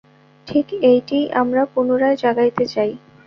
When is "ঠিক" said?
0.47-0.67